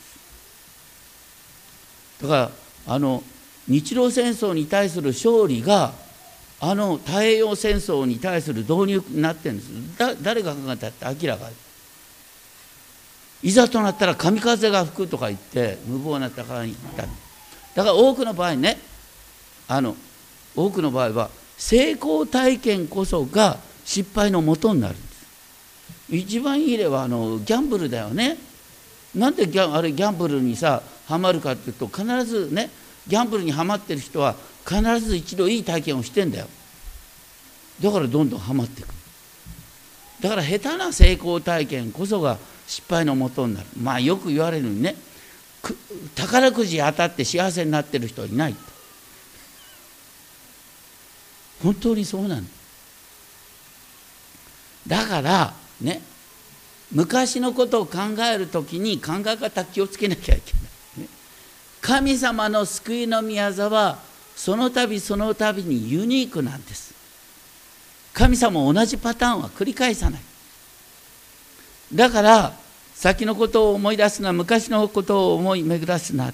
[2.21, 2.51] だから
[2.87, 3.21] あの
[3.67, 5.91] 日露戦争に対する勝利が
[6.61, 9.97] あの太平洋戦争に対する導入になってるんです。
[9.97, 11.49] だ誰が考えたって明らか。
[13.43, 17.03] いざとなったら神風が吹くとか言って無謀な戦いに行った。
[17.03, 18.77] だから多くの場合ね
[19.67, 19.97] あの
[20.55, 25.17] 多くの場合は成功体験こそが失敗のもとになるんです。
[26.09, 28.46] 一番いい例はあのギャンブルだよね。
[29.15, 32.69] なんでギャあれギャンブルにさハマるかっていうと必ずね
[33.07, 34.35] ギャンブルにはまってる人は
[34.67, 36.47] 必ず一度いい体験をしてんだよ。
[37.81, 38.87] だからどんどんはまっていく。
[40.19, 42.37] だから下手な成功体験こそが
[42.67, 43.67] 失敗のもとになる。
[43.81, 44.95] まあよく言われるにね
[46.15, 48.55] 宝くじ当たって幸せになってる人はいない。
[51.63, 52.51] 本当にそうなんだ。
[54.87, 56.01] だからね
[56.91, 57.97] 昔のことを考
[58.31, 61.09] える時に考え方気をつけなきゃいけない、
[61.81, 63.99] 神様の救いの御業は
[64.35, 66.93] その度その度にユニークなんです。
[68.13, 70.21] 神様同じパターンは繰り返さない。
[71.93, 72.53] だから
[72.95, 76.33] 先のことを思い出すな昔のことを思い巡らすな。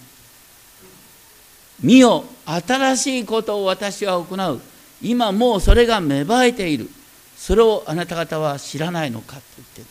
[1.81, 4.61] 見よ新しいことを私は行う。
[5.01, 6.89] 今もうそれが芽生えている。
[7.35, 9.87] それをあなた方は知らないのかと言ってる。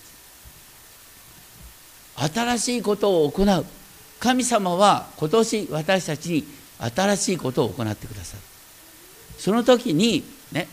[2.17, 3.67] 新しいことを行う。
[4.21, 6.45] 神様は今年私たちに
[6.79, 8.43] 新しいことを行ってくださる。
[9.39, 10.69] その時にね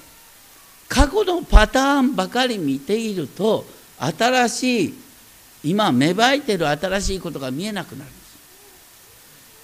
[0.88, 3.66] 過去のパターンばかり見ていると
[3.98, 4.94] 新しい
[5.64, 8.20] 今芽生えてる新しいことが見えなくなるんです。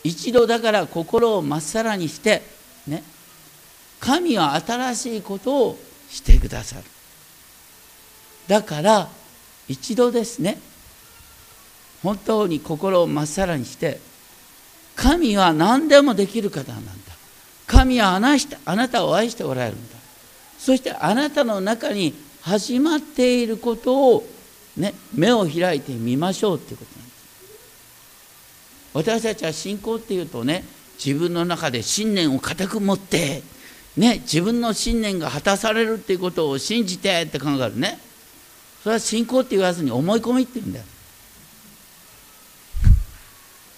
[0.03, 2.41] 一度だから心をまっさらにして
[2.87, 3.03] ね
[3.99, 6.83] 神は新しいことをしてくださる。
[8.47, 9.09] だから
[9.67, 10.59] 一度ですね
[12.05, 13.99] 本当に心をまっさらにして
[14.95, 16.91] 神は何でもできる方なんだ。
[17.65, 19.95] 神はあなたを愛しておられるんだ。
[20.59, 24.27] そしてあなたの中に始まっていることを、
[24.77, 27.17] ね、目を開いてみましょうっていうことなんです。
[28.93, 30.63] 私たちは信仰っていうとね
[31.03, 33.41] 自分の中で信念を固く持って
[33.97, 37.97] ね自分の信念が果たされるっていうことを信じてって考えるね。
[38.83, 40.85] それは信仰って言わずに思い込みって言うんだよ。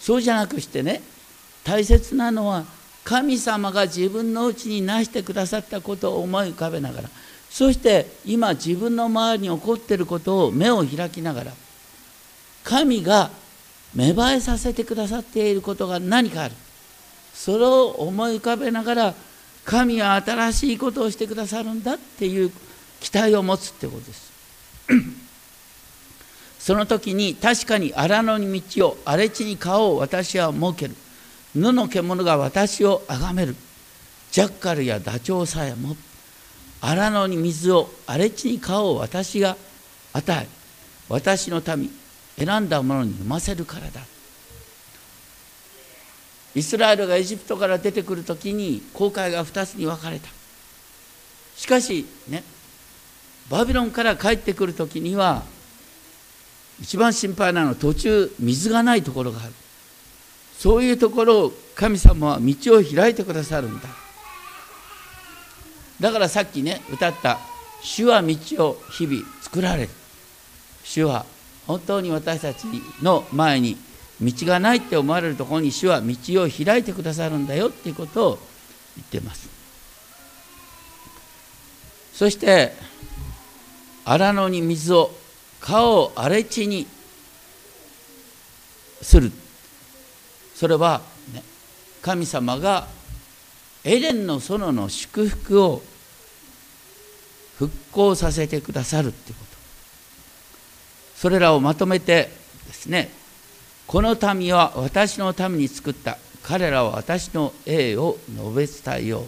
[0.07, 1.01] そうじゃなくしてね
[1.65, 2.63] 大切なのは
[3.03, 7.09] 神様が自分のうちになしてくださったことを思い浮かべながら
[7.49, 11.51] そして今自分の周りに起こっていることを目を開きながら
[12.63, 13.31] 神が
[13.93, 16.55] 芽生えさせてくださっていることが何かある。
[17.33, 19.13] それを思い浮かべながら
[19.65, 22.51] 神は新しいことをしてくださるんだっていう
[23.01, 24.31] 期待を持つってことです。
[26.67, 30.95] その時に確かに荒野に道を荒れ地に顔を私は設ける。
[31.55, 33.55] 野の獣が私を崇める。
[34.33, 35.95] ジャッカルやダチョウさえも
[36.81, 39.55] 荒野に水を荒れ地に顔を私が
[40.11, 40.49] 与え。
[41.07, 41.89] 私の民
[42.37, 44.01] 選んだものに飲ませるからだ。
[46.53, 50.27] イスラエルがエジプトから出てくる時に航海が2つに分かれた。
[51.55, 52.43] しかしね
[53.49, 55.43] バビロンから帰ってくる時には
[56.81, 59.53] 一番心配なのは途中水がないところがある。
[60.57, 63.87] そういうところを神様は道を開いてくださるんだ。
[65.99, 67.39] だからさっきね歌った
[67.81, 69.89] 「主は道を日々作られる」
[70.83, 71.25] 主は
[71.65, 72.65] 本当に私たち
[73.01, 73.77] の前に
[74.21, 78.39] 道がないって思われるところに主は道を開いてくださるんだよっていうことを
[78.95, 79.49] 言ってます。
[82.13, 82.73] そして
[84.05, 85.11] 荒野に水を
[85.59, 86.87] 顔を荒れ地に
[89.01, 89.31] する。
[90.55, 91.01] それは、
[91.33, 91.43] ね、
[92.01, 92.87] 神様が
[93.83, 95.81] エレンの園の祝福を
[97.57, 99.57] 復興させてくださるってこと。
[101.15, 102.29] それらをまとめて
[102.67, 103.09] ですね
[103.87, 106.17] この民は私のために作った。
[106.43, 109.27] 彼らは私の栄を述べ伝えよう。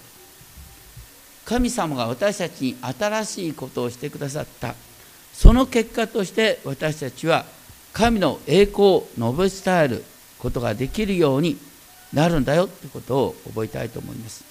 [1.46, 4.76] 神様が私たちに新しいことをしてくださった。
[5.40, 7.46] その結果として私たちは
[7.94, 10.04] 神の栄光を述べ伝える
[10.38, 11.58] ことができるように
[12.12, 14.44] なるんだよということを覚えたいと思います。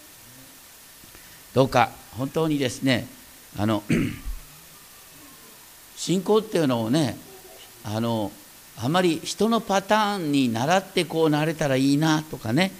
[1.52, 3.06] どうか本当にですね
[3.58, 3.82] あの
[5.94, 7.18] 信仰っていうのをね
[7.84, 8.32] あの
[8.78, 12.72] あまり人のパターンに倣ってこうなれたらいいなとかね。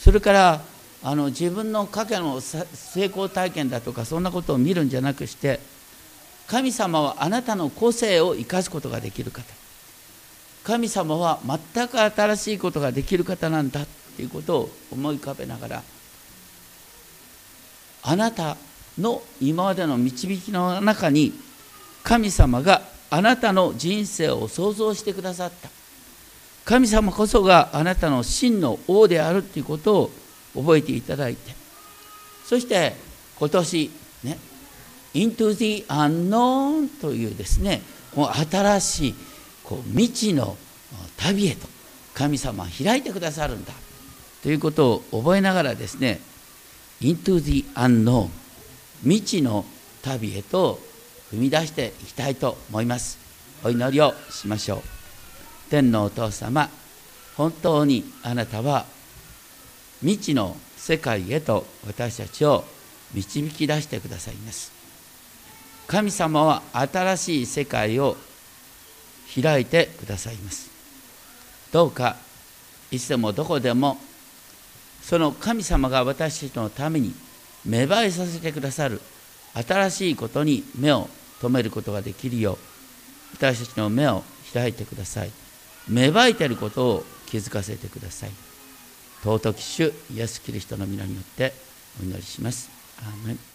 [0.00, 0.62] それから
[1.02, 5.60] あの自分の過去の成功体験だとかそんなことを見るんじゃなくして
[6.46, 9.44] 神様はあなたの個性を生かすことができる方。
[10.64, 13.86] 神様は全く新しいことができる方なんだっ
[14.16, 15.82] ていうことを思い浮かべながら
[18.02, 18.56] あなた
[18.98, 21.34] の今までの導きの中に
[22.02, 22.80] 神様が
[23.10, 25.68] あなたの人生を創造してくださった。
[26.64, 30.10] 神様こそがあなたの真の王であるということを
[30.54, 31.54] 覚えていただいて
[32.46, 32.94] そして
[33.38, 33.90] 今年
[34.22, 34.38] ね
[35.14, 37.82] Into the Unknown というですね
[38.14, 39.14] もう新しい
[39.62, 40.56] こう未知の
[41.16, 41.66] 旅へと
[42.14, 43.72] 神様は開いてくださるんだ
[44.42, 46.20] ということを覚えながらですね
[47.00, 48.28] Into the Unknown
[49.02, 49.64] 未知の
[50.02, 50.78] 旅へと
[51.32, 53.18] 踏み出していきたいと思います。
[53.64, 54.80] お祈りをしましょう。
[55.70, 56.68] 天のお父様
[57.36, 58.84] 本当にあなたは
[60.00, 62.64] 未知の世界へと私たちを
[63.14, 64.73] 導き出してくださいます。
[65.86, 68.16] 神様は新しい世界を
[69.42, 70.70] 開いてくださいます。
[71.72, 72.16] どうか
[72.90, 73.98] いつでもどこでも
[75.02, 77.12] その神様が私たちのために
[77.64, 79.00] 芽生えさせてくださる
[79.54, 81.08] 新しいことに目を
[81.40, 82.58] 留めることができるよう
[83.34, 84.22] 私たちの目を
[84.52, 85.30] 開いてください。
[85.88, 88.30] 芽生えていることを気づかせてください。
[89.22, 91.52] 尊き主イエス・キリストの皆によって
[92.00, 92.70] お祈りします。
[93.00, 93.53] アーメン。